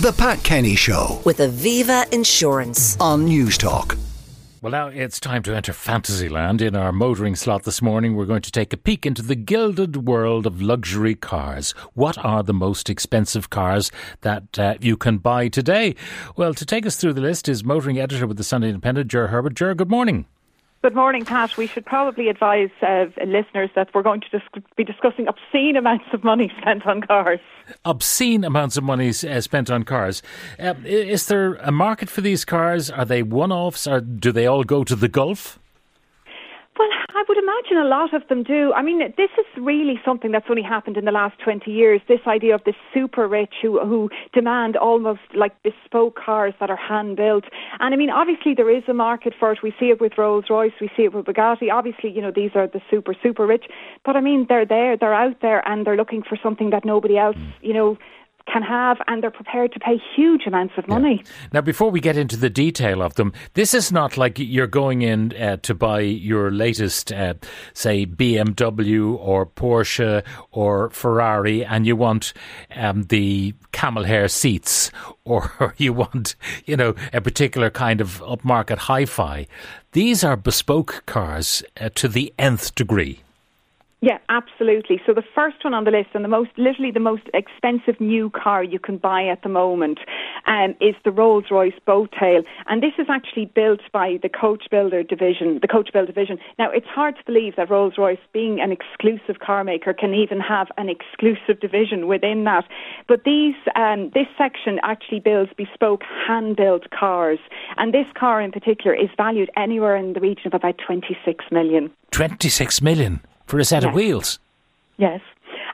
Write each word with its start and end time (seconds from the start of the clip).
The 0.00 0.12
Pat 0.12 0.42
Kenny 0.42 0.76
Show 0.76 1.20
with 1.26 1.38
Aviva 1.38 2.10
Insurance. 2.10 2.96
on 3.00 3.26
Newstalk. 3.26 3.98
Well, 4.62 4.72
now 4.72 4.88
it's 4.88 5.20
time 5.20 5.42
to 5.42 5.54
enter 5.54 5.74
Fantasyland. 5.74 6.62
In 6.62 6.74
our 6.74 6.90
motoring 6.90 7.36
slot 7.36 7.64
this 7.64 7.82
morning, 7.82 8.14
we're 8.16 8.24
going 8.24 8.40
to 8.40 8.50
take 8.50 8.72
a 8.72 8.78
peek 8.78 9.04
into 9.04 9.20
the 9.20 9.34
gilded 9.34 10.06
world 10.08 10.46
of 10.46 10.62
luxury 10.62 11.14
cars. 11.14 11.72
What 11.92 12.16
are 12.24 12.42
the 12.42 12.54
most 12.54 12.88
expensive 12.88 13.50
cars 13.50 13.90
that 14.22 14.58
uh, 14.58 14.74
you 14.80 14.96
can 14.96 15.18
buy 15.18 15.48
today? 15.48 15.94
Well, 16.34 16.54
to 16.54 16.64
take 16.64 16.86
us 16.86 16.96
through 16.96 17.12
the 17.12 17.20
list 17.20 17.46
is 17.46 17.62
motoring 17.62 17.98
editor 17.98 18.26
with 18.26 18.38
the 18.38 18.44
Sunday 18.44 18.68
Independent, 18.68 19.10
Ger 19.10 19.26
Herbert. 19.26 19.52
Ger, 19.54 19.74
good 19.74 19.90
morning. 19.90 20.24
Good 20.82 20.94
morning, 20.94 21.26
Pat. 21.26 21.58
We 21.58 21.66
should 21.66 21.84
probably 21.84 22.28
advise 22.30 22.70
uh, 22.80 23.04
listeners 23.26 23.68
that 23.74 23.90
we're 23.94 24.02
going 24.02 24.22
to 24.22 24.28
dis- 24.30 24.64
be 24.78 24.84
discussing 24.84 25.28
obscene 25.28 25.76
amounts 25.76 26.06
of 26.14 26.24
money 26.24 26.50
spent 26.60 26.86
on 26.86 27.02
cars. 27.02 27.40
Obscene 27.84 28.44
amounts 28.44 28.76
of 28.76 28.84
money 28.84 29.08
uh, 29.08 29.40
spent 29.40 29.70
on 29.70 29.84
cars. 29.84 30.22
Uh, 30.58 30.74
is 30.84 31.26
there 31.26 31.54
a 31.54 31.70
market 31.70 32.08
for 32.08 32.20
these 32.20 32.44
cars? 32.44 32.90
Are 32.90 33.04
they 33.04 33.22
one 33.22 33.52
offs 33.52 33.86
or 33.86 34.00
do 34.00 34.32
they 34.32 34.46
all 34.46 34.64
go 34.64 34.84
to 34.84 34.96
the 34.96 35.08
Gulf? 35.08 35.58
I 37.20 37.24
would 37.28 37.36
imagine 37.36 37.76
a 37.76 37.84
lot 37.84 38.14
of 38.14 38.26
them 38.28 38.42
do. 38.42 38.72
I 38.72 38.80
mean, 38.80 39.00
this 39.18 39.28
is 39.38 39.44
really 39.58 40.00
something 40.06 40.32
that's 40.32 40.46
only 40.48 40.62
happened 40.62 40.96
in 40.96 41.04
the 41.04 41.12
last 41.12 41.38
20 41.40 41.70
years. 41.70 42.00
This 42.08 42.20
idea 42.26 42.54
of 42.54 42.64
the 42.64 42.72
super 42.94 43.28
rich 43.28 43.52
who, 43.60 43.78
who 43.84 44.08
demand 44.32 44.78
almost 44.78 45.20
like 45.34 45.52
bespoke 45.62 46.16
cars 46.16 46.54
that 46.60 46.70
are 46.70 46.76
hand 46.78 47.18
built. 47.18 47.44
And 47.78 47.92
I 47.92 47.98
mean, 47.98 48.08
obviously 48.08 48.54
there 48.54 48.74
is 48.74 48.84
a 48.88 48.94
market 48.94 49.34
for 49.38 49.52
it. 49.52 49.58
We 49.62 49.74
see 49.78 49.90
it 49.90 50.00
with 50.00 50.16
Rolls 50.16 50.46
Royce, 50.48 50.72
we 50.80 50.90
see 50.96 51.02
it 51.02 51.12
with 51.12 51.26
Bugatti. 51.26 51.70
Obviously, 51.70 52.10
you 52.10 52.22
know, 52.22 52.32
these 52.34 52.52
are 52.54 52.66
the 52.66 52.80
super, 52.90 53.14
super 53.22 53.46
rich. 53.46 53.66
But 54.02 54.16
I 54.16 54.22
mean, 54.22 54.46
they're 54.48 54.64
there, 54.64 54.96
they're 54.96 55.12
out 55.12 55.42
there, 55.42 55.66
and 55.68 55.86
they're 55.86 55.98
looking 55.98 56.22
for 56.22 56.38
something 56.42 56.70
that 56.70 56.86
nobody 56.86 57.18
else, 57.18 57.36
mm. 57.36 57.52
you 57.60 57.74
know, 57.74 57.98
can 58.52 58.62
have, 58.62 58.98
and 59.06 59.22
they're 59.22 59.30
prepared 59.30 59.72
to 59.72 59.80
pay 59.80 60.00
huge 60.16 60.46
amounts 60.46 60.74
of 60.76 60.88
money. 60.88 61.22
Now, 61.52 61.60
before 61.60 61.90
we 61.90 62.00
get 62.00 62.16
into 62.16 62.36
the 62.36 62.50
detail 62.50 63.02
of 63.02 63.14
them, 63.14 63.32
this 63.54 63.74
is 63.74 63.92
not 63.92 64.16
like 64.16 64.38
you're 64.38 64.66
going 64.66 65.02
in 65.02 65.34
uh, 65.36 65.56
to 65.58 65.74
buy 65.74 66.00
your 66.00 66.50
latest, 66.50 67.12
uh, 67.12 67.34
say, 67.74 68.06
BMW 68.06 69.16
or 69.18 69.46
Porsche 69.46 70.24
or 70.50 70.90
Ferrari, 70.90 71.64
and 71.64 71.86
you 71.86 71.96
want 71.96 72.32
um, 72.74 73.04
the 73.04 73.54
camel 73.72 74.04
hair 74.04 74.28
seats, 74.28 74.90
or 75.24 75.74
you 75.76 75.92
want, 75.92 76.34
you 76.66 76.76
know, 76.76 76.94
a 77.12 77.20
particular 77.20 77.70
kind 77.70 78.00
of 78.00 78.20
upmarket 78.20 78.78
hi-fi. 78.78 79.46
These 79.92 80.22
are 80.24 80.36
bespoke 80.36 81.02
cars 81.06 81.62
uh, 81.80 81.90
to 81.94 82.08
the 82.08 82.32
nth 82.38 82.74
degree. 82.74 83.20
Yeah, 84.02 84.16
absolutely. 84.30 84.98
So 85.04 85.12
the 85.12 85.24
first 85.34 85.62
one 85.62 85.74
on 85.74 85.84
the 85.84 85.90
list, 85.90 86.10
and 86.14 86.24
the 86.24 86.28
most, 86.28 86.50
literally 86.56 86.90
the 86.90 87.00
most 87.00 87.24
expensive 87.34 88.00
new 88.00 88.30
car 88.30 88.64
you 88.64 88.78
can 88.78 88.96
buy 88.96 89.26
at 89.26 89.42
the 89.42 89.50
moment, 89.50 89.98
um, 90.46 90.74
is 90.80 90.94
the 91.04 91.10
Rolls 91.10 91.44
Royce 91.50 91.78
Boattail, 91.86 92.44
and 92.66 92.82
this 92.82 92.94
is 92.98 93.08
actually 93.10 93.44
built 93.44 93.80
by 93.92 94.18
the 94.22 94.30
Coach 94.30 94.64
Builder 94.70 95.02
division, 95.02 95.58
the 95.60 95.68
Coach 95.68 95.90
Build 95.92 96.06
division. 96.06 96.38
Now, 96.58 96.70
it's 96.70 96.86
hard 96.86 97.16
to 97.16 97.24
believe 97.26 97.56
that 97.56 97.68
Rolls 97.68 97.94
Royce, 97.98 98.18
being 98.32 98.58
an 98.58 98.72
exclusive 98.72 99.40
car 99.40 99.64
maker, 99.64 99.92
can 99.92 100.14
even 100.14 100.40
have 100.40 100.68
an 100.78 100.88
exclusive 100.88 101.60
division 101.60 102.08
within 102.08 102.44
that. 102.44 102.64
But 103.06 103.24
these, 103.24 103.56
um, 103.76 104.10
this 104.14 104.28
section 104.38 104.80
actually 104.82 105.20
builds 105.20 105.52
bespoke 105.58 106.04
hand-built 106.26 106.88
cars, 106.88 107.38
and 107.76 107.92
this 107.92 108.06
car 108.18 108.40
in 108.40 108.50
particular 108.50 108.94
is 108.96 109.10
valued 109.18 109.50
anywhere 109.58 109.94
in 109.94 110.14
the 110.14 110.20
region 110.20 110.46
of 110.46 110.54
about 110.54 110.76
26 110.78 111.44
million. 111.50 111.90
26 112.12 112.80
million 112.80 113.20
for 113.50 113.58
a 113.58 113.64
set 113.64 113.84
of 113.84 113.92
wheels. 113.92 114.38
Yes. 114.96 115.20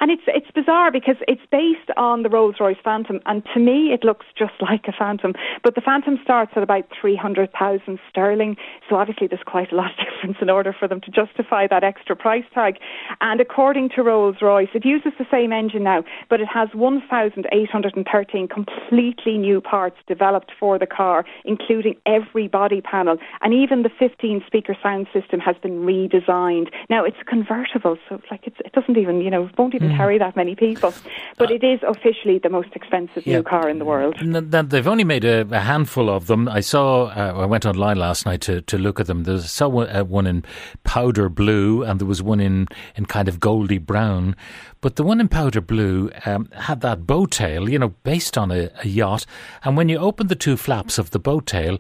And 0.01 0.11
it's 0.11 0.23
it's 0.27 0.51
bizarre 0.51 0.91
because 0.91 1.17
it's 1.27 1.43
based 1.51 1.91
on 1.97 2.23
the 2.23 2.29
Rolls 2.29 2.57
Royce 2.61 2.77
Phantom, 2.83 3.21
and 3.27 3.43
to 3.55 3.61
me 3.61 3.93
it 3.93 4.05
looks 4.05 4.27
just 4.37 4.55
like 4.61 4.85
a 4.89 4.93
Phantom. 4.93 5.33
But 5.63 5.75
the 5.75 5.81
Phantom 5.81 6.19
starts 6.23 6.53
at 6.57 6.63
about 6.63 6.85
three 7.01 7.17
hundred 7.17 7.51
thousand 7.59 7.99
sterling, 8.09 8.57
so 8.89 8.97
obviously 8.97 9.27
there's 9.27 9.43
quite 9.47 9.73
a 9.73 9.77
lot 9.77 9.91
of 9.93 9.97
difference 10.07 10.39
in 10.41 10.51
order 10.51 10.75
for 10.79 10.89
them 10.89 11.01
to 11.03 11.11
justify 11.11 11.67
that 11.69 11.85
extra 11.85 12.17
price 12.17 12.45
tag. 12.55 12.77
And 13.21 13.41
according 13.41 13.91
to 13.91 14.03
Rolls 14.03 14.37
Royce, 14.43 14.69
it 14.75 14.85
uses 14.85 15.13
the 15.19 15.27
same 15.31 15.53
engine 15.53 15.85
now, 15.85 16.05
but 16.29 16.41
it 16.41 16.49
has 16.53 16.69
one 16.75 17.03
thousand 17.09 17.47
eight 17.53 17.71
hundred 17.71 17.97
and 17.97 18.07
thirteen 18.11 18.49
completely 18.49 19.39
new 19.39 19.61
parts 19.61 19.97
developed 20.07 20.53
for 20.59 20.79
the 20.79 20.87
car, 20.87 21.25
including 21.45 21.97
every 22.07 22.49
body 22.49 22.81
panel, 22.81 23.17
and 23.41 23.55
even 23.55 23.83
the 23.83 23.91
fifteen 23.99 24.43
speaker 24.47 24.77
sound 24.83 25.07
system 25.13 25.41
has 25.41 25.57
been 25.63 25.81
redesigned. 25.81 26.69
Now 26.91 27.05
it's 27.05 27.17
a 27.21 27.25
convertible, 27.25 27.97
so 28.09 28.21
like 28.31 28.47
it's, 28.47 28.57
it 28.65 28.73
doesn't 28.73 28.97
even 28.97 29.21
you 29.21 29.31
know 29.31 29.49
won't 29.57 29.75
even 29.75 29.86
carry 29.97 30.19
that 30.19 30.37
many 30.37 30.55
people, 30.55 30.93
but 31.39 31.51
it 31.51 31.63
is 31.63 31.81
officially 31.87 32.39
the 32.39 32.49
most 32.49 32.71
expensive 32.75 33.27
Yeah. 33.27 33.37
new 33.39 33.43
car 33.43 33.69
in 33.69 33.79
the 33.79 33.85
world. 33.85 34.17
N- 34.21 34.49
They've 34.69 34.87
only 34.89 35.05
made 35.05 35.25
a, 35.25 35.47
a 35.51 35.61
handful 35.61 36.09
of 36.09 36.27
them. 36.27 36.49
I 36.49 36.61
saw. 36.61 37.07
Uh, 37.07 37.35
I 37.43 37.47
went 37.47 37.67
online 37.67 37.99
last 37.99 38.27
night 38.27 38.41
to, 38.43 38.61
to 38.63 38.79
look 38.79 39.01
at 39.01 39.07
them. 39.07 39.25
There's 39.25 39.51
saw 39.51 39.69
one, 39.69 39.89
uh, 39.89 40.05
one 40.05 40.27
in 40.27 40.45
powder 40.85 41.29
blue, 41.29 41.83
and 41.83 42.01
there 42.01 42.07
was 42.09 42.23
one 42.23 42.41
in, 42.41 42.67
in 42.97 43.07
kind 43.07 43.29
of 43.29 43.39
goldy 43.41 43.79
brown. 43.79 44.35
But 44.81 44.97
the 44.97 45.03
one 45.05 45.21
in 45.21 45.29
powder 45.29 45.61
blue 45.61 46.11
um, 46.25 46.49
had 46.53 46.81
that 46.83 47.07
boat 47.07 47.31
tail, 47.33 47.69
you 47.69 47.79
know, 47.79 47.95
based 48.05 48.37
on 48.39 48.51
a, 48.51 48.71
a 48.85 48.89
yacht. 48.89 49.27
And 49.65 49.77
when 49.77 49.89
you 49.89 49.99
opened 49.99 50.29
the 50.29 50.37
two 50.37 50.57
flaps 50.57 50.99
of 50.99 51.11
the 51.11 51.19
boat 51.19 51.47
tail, 51.47 51.79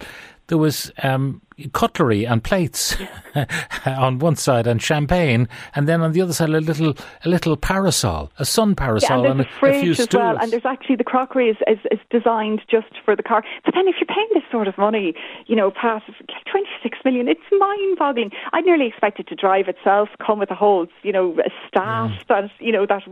there 0.48 0.58
was 0.58 0.90
um, 1.02 1.42
cutlery 1.72 2.26
and 2.26 2.42
plates 2.44 2.96
on 3.86 4.18
one 4.18 4.36
side 4.36 4.66
and 4.66 4.80
champagne, 4.82 5.48
and 5.74 5.88
then 5.88 6.02
on 6.02 6.12
the 6.12 6.20
other 6.20 6.32
side 6.32 6.50
a 6.50 6.60
little 6.60 6.94
a 7.24 7.28
little 7.28 7.56
parasol, 7.56 8.30
a 8.38 8.44
sun 8.44 8.70
Yeah, 8.70 8.74
parasol, 8.74 9.24
and 9.26 9.26
and 9.26 9.40
there's 9.40 9.46
a 9.46 9.48
a, 9.48 9.58
fridge 9.60 9.80
few 9.80 9.90
as 9.92 10.02
stools. 10.02 10.20
well, 10.20 10.38
and 10.38 10.52
there's 10.52 10.66
actually 10.66 10.96
the 10.96 11.04
crockery 11.04 11.48
is, 11.50 11.56
is, 11.66 11.78
is 11.90 11.98
designed 12.10 12.62
just 12.70 12.88
for 13.04 13.16
the 13.16 13.22
car. 13.22 13.42
But 13.64 13.74
then 13.74 13.88
if 13.88 13.96
you're 14.00 14.06
paying 14.14 14.28
this 14.34 14.44
sort 14.50 14.68
of 14.68 14.76
money, 14.78 15.14
you 15.46 15.56
know, 15.56 15.70
past 15.70 16.04
26 16.50 16.98
million, 17.04 17.28
it's 17.28 17.40
mind-boggling. 17.58 18.30
I 18.52 18.60
nearly 18.60 18.86
expect 18.86 19.20
it 19.20 19.28
to 19.28 19.34
drive 19.34 19.68
itself, 19.68 20.08
come 20.24 20.38
with 20.38 20.50
a 20.50 20.54
whole, 20.54 20.86
you 21.02 21.12
know, 21.12 21.36
staff 21.68 22.10
that, 22.28 22.50
you 22.60 22.72
know, 22.72 22.86
that 22.86 23.02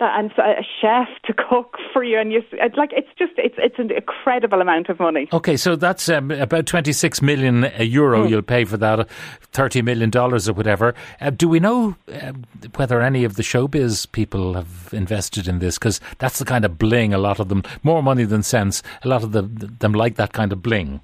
and 0.00 0.30
a 0.32 0.62
chef 0.80 1.08
to 1.24 1.32
cook 1.48 1.76
for 1.92 2.02
you, 2.02 2.18
and 2.18 2.32
you, 2.32 2.42
like 2.76 2.90
it's 2.92 3.08
just 3.18 3.32
it's 3.36 3.54
it's 3.58 3.78
an 3.78 3.90
incredible 3.90 4.60
amount 4.60 4.88
of 4.88 4.98
money. 4.98 5.28
Okay, 5.32 5.56
so 5.56 5.76
that's 5.76 6.08
um, 6.08 6.30
about 6.30 6.66
26 6.66 7.22
million 7.22 7.70
euro 7.78 8.26
you'll 8.26 8.42
pay 8.42 8.64
for 8.64 8.76
that, 8.76 9.00
uh, 9.00 9.04
30 9.52 9.82
million 9.82 10.10
dollars 10.10 10.48
or 10.48 10.52
whatever. 10.52 10.94
Uh, 11.20 11.30
do 11.30 11.48
we 11.48 11.60
know 11.60 11.96
uh, 12.12 12.32
whether 12.76 13.00
any 13.00 13.24
of 13.24 13.36
the 13.36 13.42
showbiz 13.42 14.10
people 14.10 14.54
have 14.54 14.90
invested 14.92 15.48
in 15.48 15.58
this? 15.58 15.78
Because 15.78 16.00
that's 16.18 16.38
the 16.38 16.44
kind 16.44 16.64
of 16.64 16.78
bling 16.78 17.14
a 17.14 17.18
lot 17.18 17.40
of 17.40 17.48
them, 17.48 17.62
more 17.82 18.02
money 18.02 18.24
than 18.24 18.42
sense, 18.42 18.82
a 19.02 19.08
lot 19.08 19.22
of 19.22 19.32
the, 19.32 19.42
them 19.42 19.92
like 19.92 20.16
that 20.16 20.32
kind 20.32 20.52
of 20.52 20.62
bling. 20.62 21.00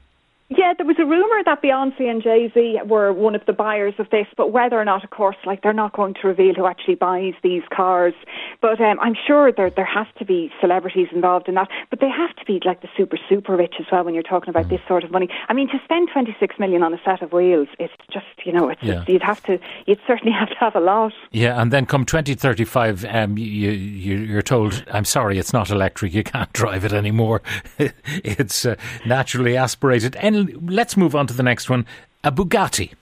Yeah, 0.52 0.72
there 0.76 0.84
was 0.86 0.96
a 0.98 1.04
rumor 1.06 1.44
that 1.44 1.62
Beyonce 1.62 2.10
and 2.10 2.20
Jay 2.20 2.50
Z 2.52 2.80
were 2.84 3.12
one 3.12 3.36
of 3.36 3.46
the 3.46 3.52
buyers 3.52 3.94
of 3.98 4.10
this, 4.10 4.26
but 4.36 4.50
whether 4.50 4.76
or 4.80 4.84
not, 4.84 5.04
of 5.04 5.10
course, 5.10 5.36
like 5.46 5.62
they're 5.62 5.72
not 5.72 5.92
going 5.92 6.14
to 6.14 6.26
reveal 6.26 6.54
who 6.54 6.66
actually 6.66 6.96
buys 6.96 7.34
these 7.44 7.62
cars. 7.72 8.14
But 8.60 8.80
um, 8.80 8.98
I'm 9.00 9.14
sure 9.26 9.52
there 9.52 9.70
there 9.70 9.84
has 9.84 10.08
to 10.18 10.24
be 10.24 10.50
celebrities 10.60 11.06
involved 11.12 11.48
in 11.48 11.54
that. 11.54 11.68
But 11.88 12.00
they 12.00 12.08
have 12.10 12.34
to 12.34 12.44
be 12.44 12.60
like 12.64 12.82
the 12.82 12.88
super 12.96 13.16
super 13.28 13.56
rich 13.56 13.74
as 13.78 13.86
well 13.92 14.02
when 14.04 14.12
you're 14.14 14.24
talking 14.24 14.48
about 14.50 14.68
this 14.68 14.80
sort 14.88 15.04
of 15.04 15.12
money. 15.12 15.28
I 15.48 15.52
mean, 15.54 15.68
to 15.68 15.80
spend 15.84 16.08
26 16.12 16.58
million 16.58 16.82
on 16.82 16.92
a 16.92 17.00
set 17.04 17.22
of 17.22 17.32
wheels, 17.32 17.68
it's 17.78 17.94
just 18.12 18.26
you 18.44 18.52
know, 18.52 18.68
it's 18.70 18.82
Yeah. 18.82 18.94
just, 18.94 19.08
you'd 19.08 19.22
have 19.22 19.42
to 19.44 19.60
you'd 19.86 20.00
certainly 20.04 20.32
have 20.38 20.48
to 20.48 20.56
have 20.56 20.74
a 20.74 20.80
lot. 20.80 21.12
Yeah, 21.30 21.62
and 21.62 21.72
then 21.72 21.86
come 21.86 22.04
2035, 22.04 23.04
um, 23.04 23.38
you, 23.38 23.70
you, 23.70 24.16
you're 24.18 24.42
told, 24.42 24.84
I'm 24.92 25.04
sorry, 25.04 25.38
it's 25.38 25.52
not 25.52 25.70
electric, 25.70 26.12
you 26.12 26.24
can't 26.24 26.52
drive 26.60 26.84
it 26.84 26.92
anymore. 26.92 27.40
it's 27.78 28.66
uh, 28.66 28.74
naturally 29.06 29.56
aspirated. 29.56 30.16
And 30.16 30.39
let's 30.62 30.96
move 30.96 31.14
on 31.14 31.26
to 31.26 31.34
the 31.34 31.42
next 31.42 31.70
one 31.70 31.86
a 32.22 32.30
Bugatti. 32.30 32.92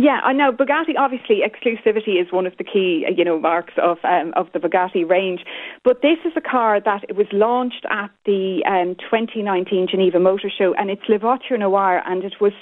Yeah, 0.00 0.20
I 0.22 0.32
know. 0.32 0.52
Bugatti, 0.52 0.96
obviously, 0.96 1.40
exclusivity 1.42 2.22
is 2.22 2.30
one 2.30 2.46
of 2.46 2.56
the 2.56 2.62
key, 2.62 3.04
uh, 3.04 3.10
you 3.10 3.24
know, 3.24 3.36
marks 3.40 3.74
of 3.82 3.98
um, 4.04 4.32
of 4.36 4.46
the 4.52 4.60
Bugatti 4.60 5.08
range. 5.08 5.40
But 5.82 6.02
this 6.02 6.18
is 6.24 6.32
a 6.36 6.40
car 6.40 6.80
that 6.80 7.02
it 7.08 7.16
was 7.16 7.26
launched 7.32 7.84
at 7.90 8.10
the 8.24 8.62
um, 8.64 8.94
2019 8.94 9.88
Geneva 9.90 10.20
Motor 10.20 10.50
Show, 10.56 10.72
and 10.74 10.88
it's 10.88 11.02
Le 11.08 11.18
Voiture 11.18 11.58
Noire, 11.58 12.00
and 12.06 12.22
it 12.22 12.34
was, 12.40 12.52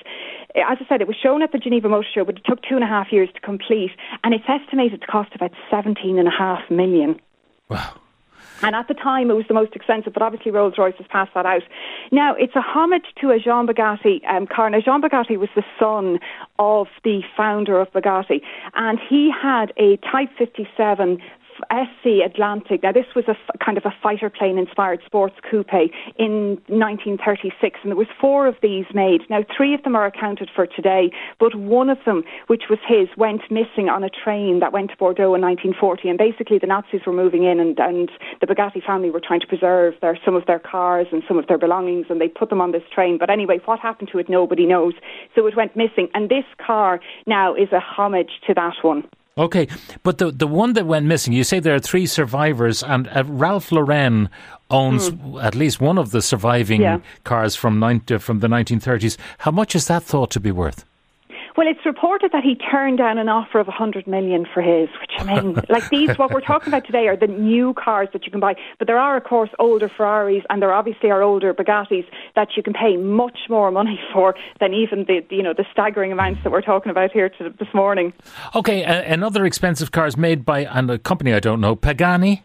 as 0.55 0.79
I 0.81 0.87
said, 0.89 1.03
it 1.03 1.09
was 1.09 1.17
shown 1.23 1.43
at 1.43 1.53
the 1.53 1.59
Geneva 1.59 1.91
Motor 1.91 2.09
Show, 2.15 2.25
but 2.25 2.39
it 2.39 2.43
took 2.47 2.63
two 2.63 2.75
and 2.75 2.85
a 2.85 2.87
half 2.87 3.13
years 3.13 3.29
to 3.35 3.41
complete, 3.43 3.91
and 4.25 4.33
it's 4.33 4.49
estimated 4.49 5.03
to 5.03 5.07
cost 5.07 5.35
about 5.35 5.51
17 5.71 6.19
and 6.19 6.29
a 6.29 6.31
half 6.31 6.71
million. 6.71 7.21
Wow. 7.69 8.01
And 8.63 8.75
at 8.75 8.89
the 8.89 8.95
time, 8.95 9.31
it 9.31 9.35
was 9.35 9.47
the 9.49 9.55
most 9.55 9.75
expensive, 9.75 10.13
but 10.13 10.23
obviously 10.23 10.51
Rolls 10.51 10.75
Royce 10.79 10.95
has 10.99 11.07
passed 11.09 11.33
that 11.35 11.47
out. 11.47 11.63
Now, 12.11 12.35
it's 12.35 12.57
a 12.57 12.61
homage 12.61 13.07
to 13.21 13.31
a 13.31 13.39
Jean 13.39 13.67
Bugatti 13.67 14.27
um, 14.29 14.47
car. 14.47 14.71
Now, 14.71 14.81
Jean 14.81 15.03
Bugatti 15.03 15.37
was 15.39 15.51
the 15.55 15.65
son 15.79 16.19
of 16.59 16.89
the 17.05 17.23
founder 17.37 17.81
of 17.81 17.93
Bugatti, 17.93 18.41
and 18.75 18.99
he 19.09 19.31
had 19.31 19.73
a 19.77 19.97
Type 19.99 20.31
57 20.39 21.21
SC 21.71 22.25
Atlantic. 22.25 22.83
Now, 22.83 22.93
this 22.93 23.07
was 23.15 23.25
a 23.29 23.33
f- 23.33 23.59
kind 23.65 23.79
of 23.79 23.85
a 23.85 23.95
fighter 24.03 24.31
plane 24.31 24.59
inspired 24.59 25.01
sports 25.05 25.35
coupe 25.51 25.73
in 26.17 26.59
1936, 26.69 27.81
and 27.83 27.91
there 27.91 27.97
was 27.97 28.07
four 28.21 28.47
of 28.47 28.57
these 28.63 28.87
made. 28.95 29.23
Now, 29.29 29.45
three 29.57 29.75
of 29.75 29.83
them 29.83 29.97
are 29.97 30.07
accounted 30.07 30.51
for 30.55 30.67
today, 30.67 31.11
but 31.39 31.55
one 31.55 31.91
of 31.91 31.99
them, 32.05 32.25
which 32.47 32.65
was 32.71 32.79
his, 32.87 33.09
went 33.17 33.43
missing 33.51 33.89
on 33.89 34.05
a 34.05 34.11
train 34.11 34.61
that 34.61 34.73
went 34.73 34.91
to 34.91 34.97
Bordeaux 34.97 35.35
in 35.35 35.43
1940. 35.43 36.09
And 36.09 36.19
basically, 36.19 36.59
the 36.59 36.67
Nazis 36.67 37.03
were 37.07 37.13
moving 37.13 37.45
in, 37.45 37.61
and, 37.61 37.79
and 37.79 38.11
the 38.41 38.47
Bugatti 38.47 38.85
family 38.85 39.11
were 39.11 39.21
trying 39.21 39.41
to 39.41 39.47
preserve 39.47 39.95
their 40.01 40.19
some 40.25 40.35
of 40.35 40.47
their 40.47 40.59
cars 40.59 41.07
and 41.13 41.23
some 41.29 41.39
of 41.39 41.47
their 41.47 41.59
belongings, 41.59 42.07
and 42.09 42.21
they 42.21 42.29
put 42.29 42.51
them 42.51 42.61
on 42.61 42.73
this 42.73 42.83
train. 42.95 43.19
But 43.19 43.31
anyway, 43.31 43.61
what 43.65 43.81
happened 43.81 44.11
to 44.13 44.19
it, 44.19 44.29
nobody 44.29 44.67
knows. 44.67 44.95
So 45.35 45.47
it 45.47 45.57
went 45.57 45.77
missing, 45.77 46.09
and 46.15 46.29
this 46.29 46.45
car 46.65 47.01
now 47.27 47.55
is 47.55 47.73
a 47.73 47.81
homage 47.81 48.41
to 48.47 48.55
that 48.55 48.75
one. 48.83 49.09
Okay, 49.39 49.69
but 50.03 50.17
the 50.17 50.31
the 50.31 50.47
one 50.47 50.73
that 50.73 50.87
went 50.87 51.05
missing, 51.05 51.35
you 51.35 51.45
say 51.45 51.61
there 51.61 51.75
are 51.75 51.79
three 51.79 52.07
survivors, 52.07 52.83
and 52.83 53.07
uh, 53.09 53.23
Ralph 53.27 53.71
Lauren 53.71 54.31
owns 54.71 55.11
mm. 55.11 55.43
at 55.43 55.55
least 55.55 55.79
one 55.79 55.99
of 55.99 56.11
the 56.11 56.23
surviving 56.23 56.81
yeah. 56.81 57.01
cars 57.25 57.55
from, 57.55 57.79
90, 57.79 58.19
from 58.19 58.41
the 58.41 58.49
1930s. 58.49 59.17
How 59.39 59.51
much 59.51 59.75
is 59.75 59.87
that 59.89 60.03
thought 60.03 60.31
to 60.33 60.41
be 60.41 60.51
worth? 60.51 60.85
Well, 61.57 61.67
it's 61.67 61.85
reported 61.87 62.33
that 62.33 62.45
he 62.45 62.55
turned 62.55 62.99
down 62.99 63.17
an 63.17 63.31
offer 63.31 63.59
of 63.59 63.67
100 63.67 64.07
million 64.07 64.47
for 64.53 64.61
his, 64.61 64.89
which 65.01 65.13
I 65.19 65.25
mean, 65.25 65.55
like 65.71 65.89
these, 65.89 66.19
what 66.19 66.31
we're 66.31 66.43
talking 66.43 66.69
about 66.69 66.85
today 66.85 67.09
are 67.09 67.17
the 67.17 67.29
new 67.29 67.73
cars 67.73 68.09
that 68.13 68.27
you 68.27 68.31
can 68.31 68.41
buy. 68.41 68.57
But 68.79 68.87
there 68.89 68.99
are, 68.99 69.17
of 69.17 69.25
course, 69.25 69.49
older 69.59 69.89
Ferraris 69.89 70.45
and 70.51 70.61
there 70.61 70.73
obviously 70.73 71.11
are 71.11 71.23
older 71.23 71.55
Bugattis 71.55 72.05
that 72.35 72.49
you 72.57 72.63
can 72.63 72.75
pay 72.75 72.99
much 72.99 73.39
more 73.49 73.71
money 73.71 73.99
for 74.13 74.35
than 74.61 74.75
even 74.75 75.05
the, 75.05 75.25
you 75.31 75.43
know, 75.43 75.55
the 75.55 75.65
staggering 75.73 76.13
amounts 76.13 76.43
that 76.43 76.53
we're 76.53 76.61
talking 76.61 76.91
about 76.91 77.11
here 77.11 77.31
to, 77.31 77.51
this 77.59 77.73
morning. 77.73 78.13
Okay, 78.55 78.85
uh, 78.85 79.03
another 79.13 79.47
expensive 79.47 79.93
car 79.93 80.07
is 80.07 80.17
made 80.17 80.45
by 80.45 80.67
and 80.67 80.91
a 80.91 80.99
company 80.99 81.33
I 81.33 81.41
don't 81.41 81.61
know, 81.61 81.75
Pagani. 81.75 82.43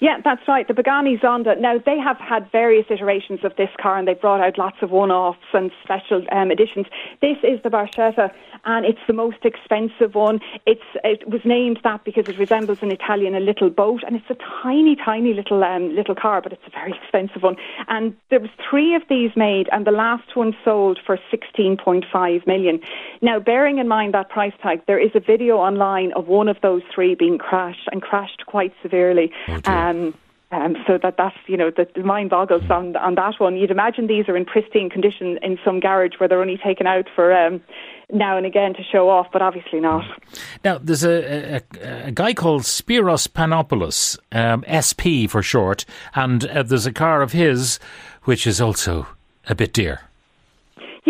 Yeah, 0.00 0.20
that's 0.24 0.46
right. 0.48 0.66
The 0.66 0.74
Pagani 0.74 1.18
Zonda. 1.18 1.58
Now, 1.58 1.78
they 1.78 1.98
have 1.98 2.18
had 2.18 2.50
various 2.50 2.86
iterations 2.90 3.40
of 3.44 3.54
this 3.56 3.70
car 3.80 3.98
and 3.98 4.06
they've 4.06 4.20
brought 4.20 4.40
out 4.40 4.58
lots 4.58 4.76
of 4.82 4.90
one 4.90 5.10
offs 5.10 5.38
and 5.52 5.70
special 5.82 6.24
um, 6.32 6.50
editions. 6.50 6.86
This 7.20 7.36
is 7.42 7.62
the 7.62 7.70
Barchetta 7.70 8.32
and 8.64 8.84
it's 8.84 9.00
the 9.06 9.12
most 9.12 9.44
expensive 9.44 10.14
one. 10.14 10.40
It's, 10.66 10.84
it 11.04 11.28
was 11.28 11.40
named 11.44 11.80
that 11.84 12.04
because 12.04 12.28
it 12.28 12.38
resembles 12.38 12.82
an 12.82 12.90
Italian 12.90 13.34
a 13.34 13.40
little 13.40 13.70
boat 13.70 14.02
and 14.06 14.16
it's 14.16 14.30
a 14.30 14.36
tiny, 14.62 14.96
tiny 14.96 15.34
little, 15.34 15.62
um, 15.64 15.94
little 15.94 16.14
car, 16.14 16.40
but 16.40 16.52
it's 16.52 16.62
a 16.66 16.70
very 16.70 16.92
expensive 16.92 17.42
one. 17.42 17.56
And 17.88 18.14
there 18.30 18.40
was 18.40 18.50
three 18.68 18.94
of 18.94 19.02
these 19.08 19.30
made 19.36 19.68
and 19.72 19.86
the 19.86 19.92
last 19.92 20.36
one 20.36 20.54
sold 20.64 20.98
for 21.04 21.18
16.5 21.32 22.46
million. 22.46 22.80
Now, 23.22 23.38
bearing 23.38 23.78
in 23.78 23.88
mind 23.88 24.14
that 24.14 24.28
price 24.28 24.52
tag, 24.62 24.82
there 24.86 24.98
is 24.98 25.10
a 25.14 25.20
video 25.20 25.56
online 25.56 26.12
of 26.12 26.26
one 26.26 26.48
of 26.48 26.56
those 26.62 26.82
three 26.94 27.14
being 27.14 27.38
crashed 27.38 27.88
and 27.92 28.02
crashed 28.02 28.44
quite 28.46 28.72
severely. 28.82 29.32
Oh, 29.48 29.60
um, 29.70 30.14
um, 30.52 30.76
so 30.86 30.98
that 31.00 31.16
that's 31.16 31.36
you 31.46 31.56
know 31.56 31.70
the, 31.70 31.86
the 31.94 32.02
mind 32.02 32.30
boggles 32.30 32.68
on 32.70 32.96
on 32.96 33.14
that 33.14 33.34
one. 33.38 33.56
You'd 33.56 33.70
imagine 33.70 34.08
these 34.08 34.28
are 34.28 34.36
in 34.36 34.44
pristine 34.44 34.90
condition 34.90 35.38
in 35.42 35.58
some 35.64 35.78
garage 35.78 36.14
where 36.18 36.28
they're 36.28 36.40
only 36.40 36.58
taken 36.58 36.86
out 36.86 37.06
for 37.14 37.32
um, 37.32 37.60
now 38.12 38.36
and 38.36 38.44
again 38.44 38.74
to 38.74 38.82
show 38.82 39.08
off, 39.08 39.28
but 39.32 39.42
obviously 39.42 39.78
not. 39.78 40.04
Now 40.64 40.78
there's 40.78 41.04
a, 41.04 41.62
a, 41.80 42.06
a 42.06 42.10
guy 42.10 42.34
called 42.34 42.62
Spiros 42.62 43.28
Panopoulos, 43.28 44.18
um, 44.32 44.64
SP 44.66 45.30
for 45.30 45.42
short, 45.42 45.84
and 46.14 46.44
uh, 46.46 46.64
there's 46.64 46.86
a 46.86 46.92
car 46.92 47.22
of 47.22 47.32
his 47.32 47.78
which 48.24 48.46
is 48.46 48.60
also 48.60 49.06
a 49.46 49.54
bit 49.54 49.72
dear. 49.72 50.09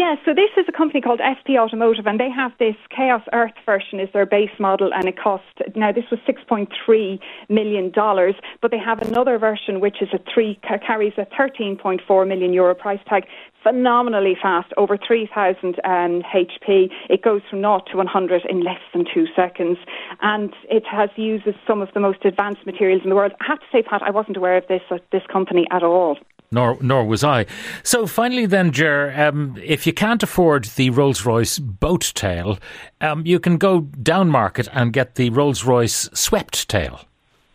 Yeah, 0.01 0.15
so 0.25 0.33
this 0.33 0.49
is 0.57 0.65
a 0.67 0.73
company 0.73 1.03
called 1.03 1.21
SP 1.21 1.61
Automotive, 1.61 2.07
and 2.07 2.19
they 2.19 2.31
have 2.31 2.53
this 2.59 2.75
Chaos 2.89 3.21
Earth 3.35 3.53
version 3.67 4.01
is 4.01 4.09
their 4.15 4.25
base 4.25 4.59
model, 4.59 4.95
and 4.95 5.07
it 5.07 5.19
cost 5.19 5.45
now 5.77 5.93
this 5.93 6.07
was 6.11 6.19
six 6.25 6.41
point 6.49 6.71
three 6.87 7.21
million 7.51 7.91
dollars, 7.91 8.35
but 8.63 8.71
they 8.71 8.79
have 8.79 9.03
another 9.03 9.37
version 9.37 9.79
which 9.79 10.01
is 10.01 10.09
a 10.15 10.21
three 10.33 10.59
carries 10.87 11.13
a 11.19 11.27
thirteen 11.37 11.77
point 11.77 12.01
four 12.09 12.25
million 12.25 12.55
euro 12.55 12.75
price 12.75 13.01
tag. 13.11 13.25
Phenomenally 13.63 14.39
fast, 14.41 14.73
over 14.79 14.97
3,000 14.97 15.79
um, 15.85 16.23
HP. 16.35 16.91
It 17.11 17.21
goes 17.21 17.43
from 17.51 17.59
0 17.59 17.83
to 17.91 17.99
100 17.99 18.47
in 18.49 18.63
less 18.65 18.81
than 18.95 19.05
two 19.05 19.27
seconds, 19.37 19.77
and 20.23 20.55
it 20.71 20.87
has 20.87 21.11
uses 21.17 21.53
some 21.67 21.83
of 21.83 21.91
the 21.93 22.01
most 22.01 22.25
advanced 22.25 22.65
materials 22.65 23.03
in 23.05 23.11
the 23.11 23.17
world. 23.17 23.33
I 23.39 23.45
have 23.49 23.61
to 23.61 23.67
say, 23.71 23.83
Pat, 23.83 24.01
I 24.01 24.13
wasn't 24.13 24.39
aware 24.39 24.57
of 24.57 24.67
this 24.69 24.81
uh, 24.91 24.97
this 25.13 25.25
company 25.31 25.67
at 25.71 25.83
all 25.83 26.17
nor 26.53 26.77
nor 26.81 27.05
was 27.05 27.23
I. 27.23 27.47
So 27.83 28.07
finally, 28.07 28.47
then, 28.47 28.73
Ger, 28.73 29.13
um, 29.17 29.57
if 29.63 29.87
you 29.87 29.93
can't 29.93 30.23
afford 30.23 30.65
the 30.65 30.91
Rolls 30.91 31.25
Royce 31.25 31.59
boat 31.59 32.13
tail, 32.15 32.59
um, 33.01 33.25
you 33.25 33.39
can 33.39 33.57
go 33.57 33.83
down 33.83 34.29
market 34.29 34.69
and 34.73 34.93
get 34.93 35.15
the 35.15 35.31
Rolls 35.31 35.65
Royce 35.65 36.09
swept 36.13 36.69
tail. 36.69 37.03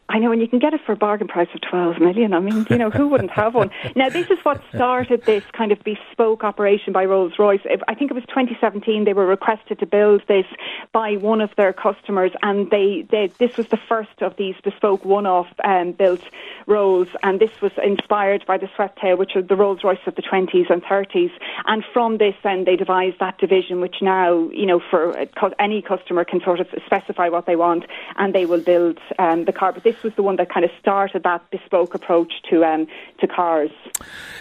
I 0.08 0.20
know, 0.20 0.32
and 0.32 0.40
you 0.40 0.48
can 0.48 0.60
get 0.60 0.74
it 0.74 0.82
for 0.86 0.92
a 0.92 0.96
bargain 0.96 1.28
price 1.28 1.48
of 1.56 1.62
12 1.62 2.00
million. 2.00 2.34
I 2.34 2.40
mean, 2.40 2.66
you 2.70 2.78
know, 2.78 2.92
who 2.92 3.08
wouldn't 3.08 3.32
have 3.32 3.56
one? 3.56 3.72
Now, 3.96 4.10
this 4.10 4.30
is 4.30 4.38
what 4.44 4.62
started 4.74 5.24
this 5.24 5.44
kind 5.54 5.72
of 5.72 5.82
bespoke 5.84 6.44
operation 6.44 6.92
by 6.92 7.06
Rolls 7.06 7.40
Royce. 7.40 7.62
I 7.88 7.96
think 7.96 8.12
it 8.12 8.14
was 8.14 8.26
2017. 8.26 9.06
They 9.06 9.14
were 9.14 9.26
requested 9.26 9.80
to 9.80 9.86
build 9.86 10.22
this 10.28 10.46
by 10.92 11.16
one 11.16 11.40
of 11.40 11.50
their 11.56 11.72
customers, 11.72 12.32
and 12.44 12.70
they, 12.72 13.08
they 13.10 13.28
this 13.40 13.56
was 13.56 13.68
the 13.68 13.78
first 13.78 14.22
of 14.22 14.36
these 14.36 14.56
bespoke 14.64 15.06
one-off 15.06 15.48
um, 15.64 15.94
built 15.94 16.22
Rolls, 16.68 17.08
and 17.24 17.40
this 17.40 17.62
was 17.62 17.72
inspired 17.84 18.46
by 18.46 18.58
the 18.58 18.70
Swept 18.76 19.00
Tail, 19.00 19.16
which 19.18 19.36
are 19.36 19.42
the 19.42 19.56
Rolls 19.56 19.84
Royce 19.84 20.00
of 20.08 20.16
the 20.16 20.22
20s 20.22 20.70
and 20.70 20.84
30s. 20.84 21.32
And 21.68 21.84
from 21.94 22.18
this, 22.18 22.36
then 22.44 22.66
they 22.66 22.76
devised 22.76 23.20
that 23.20 23.38
division, 23.38 23.80
which 23.80 23.98
now, 24.02 24.50
you 24.50 24.66
know, 24.66 24.82
for 24.90 25.16
any 25.58 25.82
customer 25.82 26.26
can 26.26 26.42
sort 26.42 26.60
of 26.60 26.68
specify 26.86 27.30
what 27.30 27.46
they 27.46 27.56
want, 27.56 27.86
and 28.18 28.36
they 28.36 28.46
will 28.46 28.62
build 28.62 29.00
um, 29.20 29.46
the 29.46 29.54
car. 29.54 29.72
But 29.72 29.84
this 29.84 29.95
this 29.96 30.04
was 30.04 30.14
the 30.16 30.24
one 30.24 30.36
that 30.38 30.50
kind 30.50 30.66
of 30.66 30.72
started 30.80 31.24
that 31.24 31.50
bespoke 31.52 31.94
approach 31.96 32.34
to 32.50 32.64
um, 32.64 32.88
to 33.20 33.28
cars. 33.28 33.72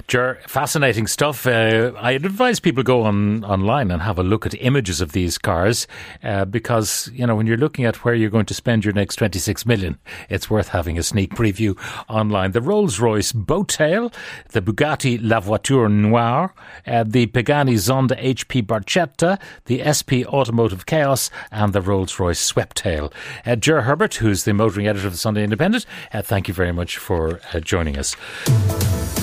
Sure, 0.08 0.38
fascinating 0.46 1.06
stuff. 1.06 1.46
Uh, 1.46 1.92
I'd 1.96 2.24
advise 2.24 2.60
people 2.60 2.82
go 2.82 3.02
on 3.02 3.44
online 3.44 3.90
and 3.90 4.02
have 4.02 4.18
a 4.18 4.22
look 4.22 4.46
at 4.46 4.54
images 4.60 5.00
of 5.00 5.12
these 5.12 5.38
cars 5.38 5.86
uh, 6.22 6.44
because 6.44 7.10
you 7.14 7.26
know 7.26 7.36
when 7.36 7.46
you're 7.46 7.56
looking 7.56 7.84
at 7.84 8.04
where 8.04 8.14
you're 8.14 8.30
going 8.30 8.46
to 8.46 8.54
spend 8.54 8.84
your 8.84 8.94
next 8.94 9.16
26 9.16 9.66
million, 9.66 9.98
it's 10.28 10.50
worth 10.50 10.68
having 10.68 10.98
a 10.98 11.02
sneak 11.02 11.34
preview 11.34 11.78
online. 12.08 12.52
The 12.52 12.62
Rolls 12.62 12.98
Royce 12.98 13.32
Boattail, 13.32 14.12
the 14.50 14.60
Bugatti 14.60 15.18
La 15.22 15.40
Voiture 15.40 15.88
Noire, 15.88 16.54
uh, 16.86 17.04
the 17.04 17.26
Pagani 17.26 17.74
Zonda 17.74 18.20
HP 18.20 18.62
Barchetta, 18.64 19.40
the 19.66 19.82
SP 19.84 20.26
Automotive 20.26 20.86
Chaos, 20.86 21.30
and 21.50 21.72
the 21.72 21.80
Rolls 21.80 22.18
Royce 22.18 22.52
Sweptail. 22.52 23.12
Uh, 23.46 23.56
Ger 23.56 23.82
Herbert, 23.82 24.14
who's 24.14 24.44
the 24.44 24.52
motoring 24.52 24.86
editor 24.86 25.06
of 25.06 25.12
the 25.12 25.18
Sunday 25.18 25.43
Independent. 25.44 25.86
Uh, 26.12 26.22
thank 26.22 26.48
you 26.48 26.54
very 26.54 26.72
much 26.72 26.96
for 26.96 27.40
uh, 27.52 27.60
joining 27.60 27.98
us. 27.98 28.16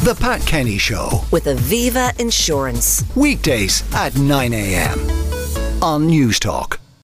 The 0.03 0.17
Pat 0.19 0.41
Kenny 0.41 0.77
Show 0.77 1.21
with 1.31 1.45
Aviva 1.45 2.17
Insurance. 2.19 3.03
Weekdays 3.15 3.83
at 3.93 4.15
9 4.17 4.53
a.m. 4.53 4.99
on 5.83 6.07
Newstalk. 6.07 6.80